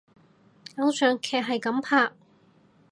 [0.77, 2.11] 偶像劇係噉拍！